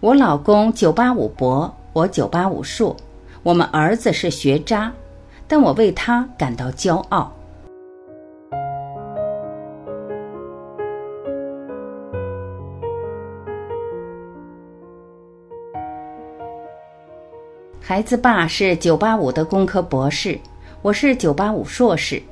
[0.00, 2.96] 我老公九八五博，我九八五硕，
[3.42, 4.92] 我们儿子是学渣，
[5.48, 7.32] 但我为他感到骄傲。
[17.80, 20.38] 孩子爸是九八五的工科博士，
[20.80, 22.22] 我是九八五硕士。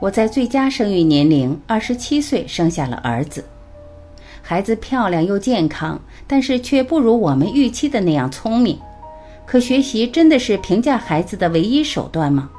[0.00, 3.44] 我在最佳生育年龄二十七岁生下了儿子。
[4.42, 8.78] 孩子漂亮又健康，但是却不如我们预期的那样聪明。
[9.46, 12.50] 可学习真的是评价孩子的唯一手段吗？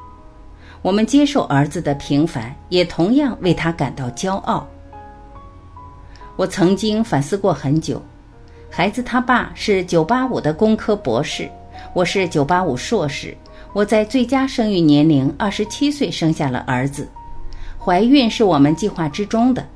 [0.80, 4.66] 我们接受儿子的平凡，也同样为他感到骄傲。
[6.36, 8.02] 我曾经反思过很久。
[8.70, 11.48] 孩子他爸是九八五的工科博士。
[11.92, 13.36] 我是九八五硕士，
[13.72, 17.08] 我在最佳生育年龄二十七岁生下了儿子，
[17.78, 19.66] 怀孕是我们计划之中的。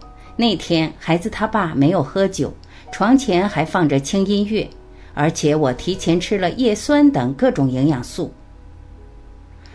[0.41, 2.55] 那天孩子他爸没有喝酒，
[2.93, 4.71] 床前还放着轻音乐，
[5.13, 8.33] 而且我提前吃了叶酸等各种营养素。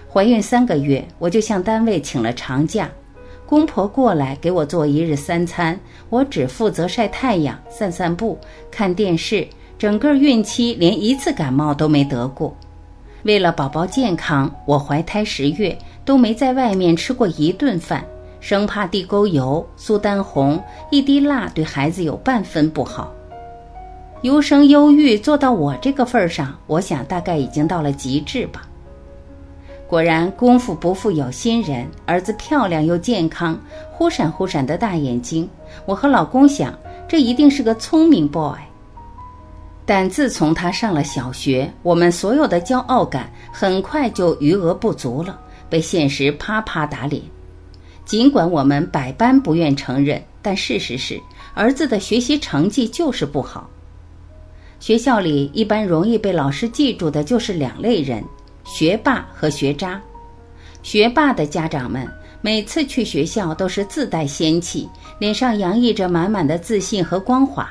[0.09, 2.89] 怀孕三个月，我就向单位请了长假，
[3.45, 5.77] 公婆过来给我做一日三餐，
[6.09, 8.39] 我只负责晒太阳、散散步、
[8.71, 9.45] 看电视。
[9.77, 12.55] 整个孕期连一次感冒都没得过，
[13.23, 18.05] 为了宝宝健康，我怀胎十月都没在外面吃过一顿饭，
[18.43, 23.09] 生怕地沟油、苏丹红、一滴蜡对孩子有半分不好。
[24.23, 28.67] 优生优育做到我这个份上，我想大概已经到了极致吧。
[29.87, 33.57] 果然，功夫不负有心人，儿子漂亮又健康，
[33.93, 35.49] 忽闪忽闪的大眼睛，
[35.85, 38.57] 我和老公想，这一定是个聪明 boy。
[39.85, 47.21] 但自从他上了小学，我们所有的骄傲感很快就余额不足了，被现实啪啪打脸。
[48.05, 51.19] 尽管我们百般不愿承认，但事实是，
[51.53, 53.69] 儿子的学习成绩就是不好。
[54.79, 58.23] 学校里一般容易被老师记住的就是两类人：
[58.65, 60.01] 学霸和学渣。
[60.81, 62.05] 学霸的家长们
[62.41, 67.69] 每次去学校都是自带仙气，脸上洋溢着满满的自信和光华。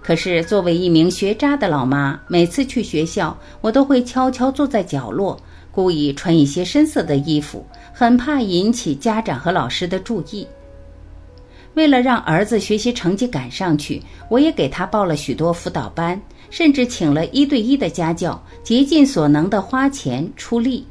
[0.00, 5.36] 可是，作为一名学渣的老妈，每次去学校，我都会悄悄坐在角落，
[5.80, 10.46] 故意穿一些深色的衣服，很怕引起家长和老师的注意。
[11.72, 16.20] 为了让儿子学习成绩赶上去，我也给他报了许多辅导班，
[16.50, 20.86] 甚至请了一对一的家教，竭尽所能的花钱出力。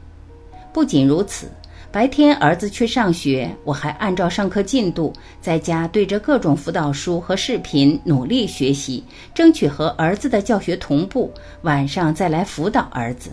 [0.73, 1.47] 不仅如此。
[1.91, 9.03] 白天儿子去上学，我还按照上课进度，在家对着各种辅导书和视频努力学习，
[9.35, 11.31] 争取和儿子的教学同步。
[11.61, 13.29] 晚上再来辅导儿子。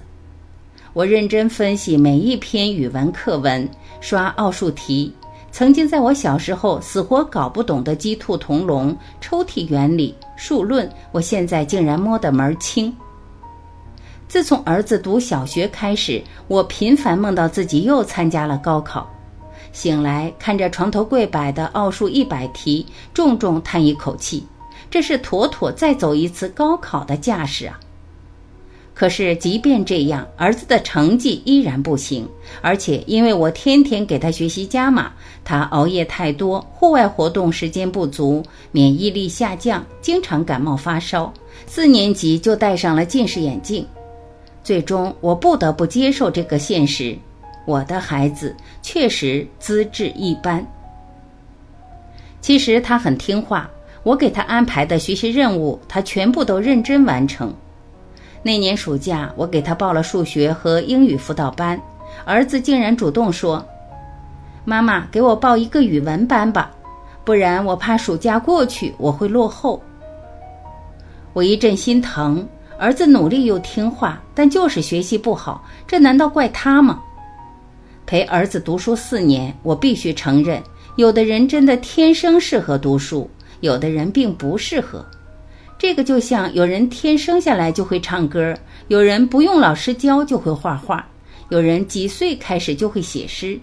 [0.96, 3.68] 我认真分析每一篇语文课文，
[4.00, 5.14] 刷奥数题。
[5.52, 12.90] 曾经在我小时候死活搞不懂的鸡兔同笼、抽屉原理、数论，我现在竟然摸得门儿清。
[14.26, 19.06] 自从儿子读小学开始，我频繁梦到自己又参加了高考。
[19.72, 24.46] 醒来看着床头柜摆的奥数一百题，重重叹一口气，
[24.90, 27.78] 这是妥妥再走一次高考的架势啊！
[28.98, 32.26] 可是即便这样，儿子的成绩依然不行，
[32.62, 35.12] 而且因为我天天给他学习加码，
[35.44, 38.42] 他熬夜太多，户外活动时间不足，
[38.72, 41.30] 免疫力下降，经常感冒发烧，
[41.66, 43.86] 四年级就戴上了近视眼镜。
[44.64, 47.14] 最终，我不得不接受这个现实：
[47.66, 50.66] 我的孩子确实资质一般。
[52.40, 53.70] 其实他很听话，
[54.02, 57.54] 我给他安排的学习任务，他全部都认真完成。
[58.46, 61.76] 那年暑假，我给他报了数学和英语辅导班，
[62.24, 63.66] 儿子竟然主动说
[64.64, 66.70] ：“妈妈，给我报一个语文班吧，
[67.24, 69.82] 不然我怕暑假过去我会落后。”
[71.34, 72.46] 我一阵心疼。
[72.78, 77.02] 儿子努力又听话，但就是学习不好，这难道怪他吗？
[78.06, 80.62] 陪儿子读书四年，我必须承认，
[80.94, 85.04] 有的人真的天生适合读书，有的人并不适合。
[85.78, 88.56] 这个就像有人天生下来就会唱歌，
[88.88, 91.06] 有人不用老师教就会画画，
[91.50, 93.58] 有人几岁开始就会写诗。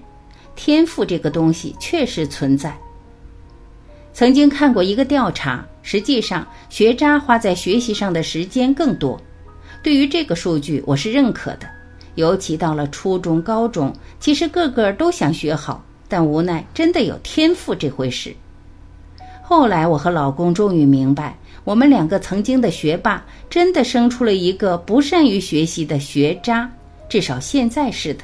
[0.56, 2.78] 天赋这个东西确实存在。
[4.14, 9.20] 曾经看过一个调查，实际上学渣花在学习上的时间更多。
[9.82, 11.68] 对于这个数据，我是认可的。
[12.14, 18.36] 尤其到了初中、高中，其实个个都想学好，但无奈真的有天赋这回事。
[19.42, 26.70] 后来我和老公终于明白，我们两个曾经的学霸，真的生出了一个不善于学习的学渣，
[27.08, 28.24] 至少现在是的。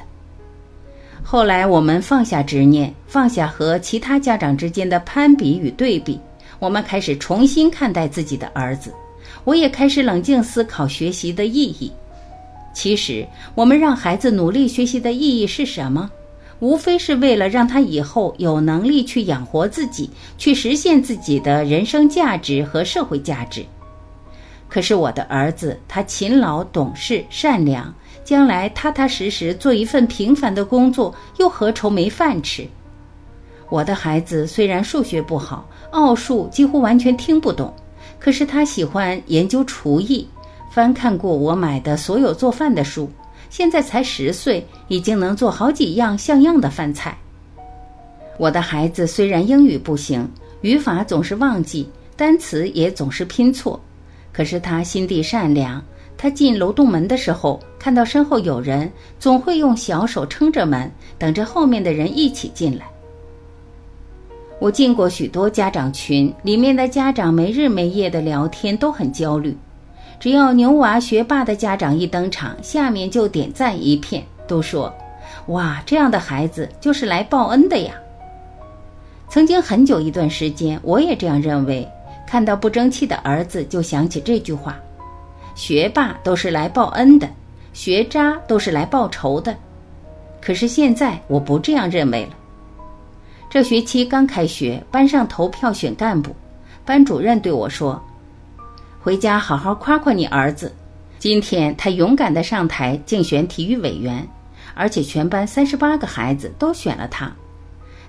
[1.22, 6.18] 后来我们放下执念，放下和其他家长之间的攀比与对比，
[6.58, 8.92] 我们开始重新看待自己的儿子，
[9.44, 11.90] 我也开始冷静思考学习的意义。
[12.74, 16.10] 其实，我们让孩子努力学习的意义是什么？
[16.60, 23.64] 无非是为了让他以后有能力去养活自己，去实现自己的人生价值和社会价值。
[24.68, 27.92] 可是我的儿子，他勤劳、懂事、善良，
[28.22, 32.68] 将来踏踏实实做一份平凡的工作，又何愁没饭吃？
[33.68, 37.72] 我的孩子虽然数学不好，奥数几乎完全听不懂，
[38.18, 40.28] 可是他喜欢研究厨艺，
[40.70, 43.10] 翻看过我买的所有做饭的书。
[43.50, 47.18] 现在才十岁，已经能做好几样像样的饭菜。
[48.38, 50.26] 我的孩子虽然英语不行，
[50.62, 51.86] 语法总是忘记，
[52.16, 53.78] 单词也总是拼错，
[54.32, 55.84] 可是他心地善良。
[56.16, 62.86] 他进楼栋门的时候，看到身后有人，总会用小手撑着门，等着后面的人一起进来。
[64.58, 69.56] 我进过许多家长群，里面的家长没日没夜的聊天，都很焦虑。
[70.20, 74.94] 只要牛娃学霸的家长一登场，下面就点赞一片，都说
[75.48, 77.94] ：“哇，这样的孩子就是来报恩的呀。”
[79.30, 81.88] 曾经很久一段时间，我也这样认为。
[82.26, 84.78] 看到不争气的儿子，就想起这句话
[85.56, 87.28] ：“学霸都是来报恩的，
[87.72, 89.56] 学渣都是来报仇的。”
[90.40, 92.30] 可是现在我不这样认为了。
[93.48, 96.30] 这学期刚开学，班上投票选干部，
[96.84, 98.00] 班主任对我说。
[99.02, 100.70] 回家好好夸夸你儿子，
[101.18, 104.28] 今天他勇敢地上台竞选体育委员，
[104.74, 107.32] 而且全班三十八个孩子都选了他。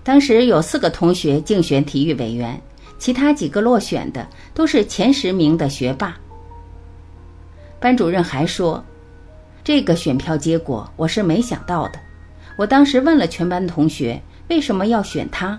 [0.04, 2.62] 当时有四个同学竞选体育委员，
[3.00, 6.14] 其他几个落选的都是前十名的学霸。
[7.80, 8.84] 班主任还说，
[9.64, 12.00] 这个选票结果我是没想到的。
[12.58, 15.58] 我当时问了全班同学为什么要选他，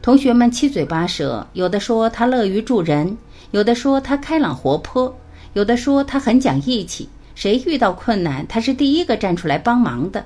[0.00, 3.14] 同学们七嘴八舌，有的说他乐于助人。
[3.52, 5.14] 有的说他开朗活泼，
[5.52, 10.24] 有的说他很讲义气，谁遇到困难，他是第一个站出来帮忙的。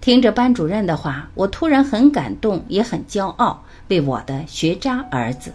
[0.00, 5.52] 听着班主任的话，我突然很感动，也很骄傲，为我的学渣儿子。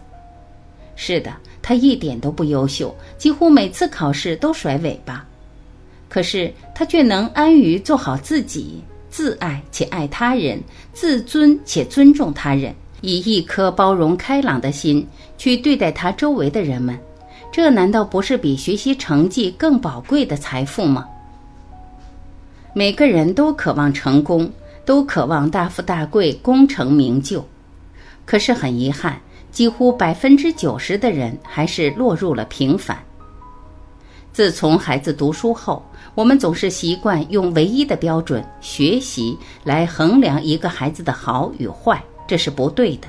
[0.96, 5.26] 是的，他一点都不优秀，几乎每次考试都甩尾巴，
[6.08, 10.62] 可是他却能安于做好自己，自爱且爱他人，
[10.94, 12.74] 自尊且尊重他人。
[13.04, 15.06] 以一颗包容开朗的心
[15.38, 16.98] 去对待他周围的人们，
[17.52, 21.06] 这难道不是比学习成绩更宝贵的财富吗？
[22.74, 24.50] 每个人都渴望成功，
[24.86, 27.46] 都渴望大富大贵、功成名就，
[28.26, 29.20] 可是很遗憾，
[29.52, 32.98] 几乎百分之九十的人还是落入了平凡。
[34.32, 35.86] 自从孩子读书后，
[36.16, 42.02] 我们总是习惯用唯一的标准——学习来衡量一个孩子的好与坏。
[42.34, 43.08] 这是不对的。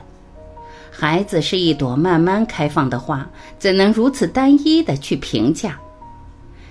[0.90, 3.26] 孩子是一朵慢慢开放的花，
[3.58, 5.80] 怎能如此单一的去评价？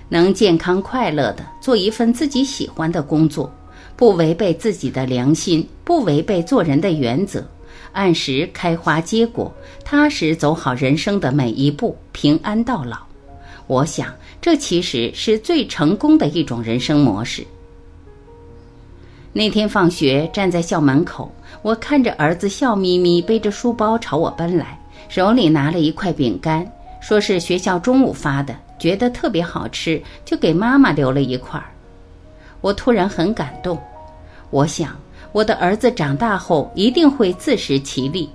[0.08, 3.52] 能健康快乐的做一份自己喜欢的工作，
[3.96, 7.44] 不违背自己的良心，不违背做人的原则，
[7.90, 9.52] 按时开花结果，
[9.84, 12.98] 踏实走好人生的每一步，平安到老。
[13.66, 17.44] 我想，这其实是最成功的一种人生模式。
[19.32, 21.34] 那天放学，站在校门口，
[21.64, 24.78] 我看着儿子笑眯眯背着书包朝我奔来，
[25.08, 26.70] 手里拿了一块饼干，
[27.00, 31.64] 说是学校中午发的，觉得特别好吃，就给妈妈留了一块儿。
[32.60, 33.78] 我突然很感动，
[34.50, 34.94] 我想
[35.32, 38.28] 我的儿子长大后一定会自食其力，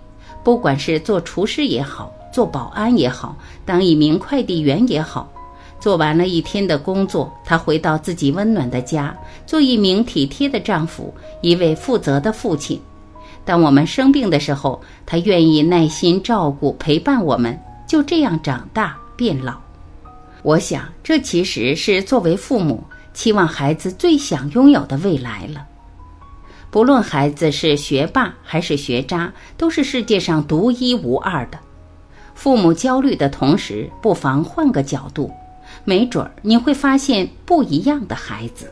[0.44, 5.32] 不管是做厨师也好，做保安也好，当一名快递员也好。
[5.80, 12.82] 做完了一天的工作，他回到自己温暖的家，做一名体贴的丈夫，一位负责的父亲。
[13.50, 19.56] 当我们生病的时候，他愿意耐心照顾、陪伴我们，就这样长大变老。
[20.44, 25.66] 我想，这其实是作为父母期望孩子最想拥有的未来了。
[26.70, 31.58] 不论孩子是学霸还是学渣，都是世界上独一无二的。
[32.36, 35.32] 父母焦虑的同时，不妨换个角度。
[35.86, 38.72] 没准儿你会发现不一样的孩子。